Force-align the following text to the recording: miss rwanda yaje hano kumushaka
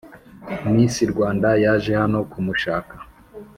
miss 0.73 0.95
rwanda 1.11 1.49
yaje 1.63 1.91
hano 2.01 2.19
kumushaka 2.31 2.93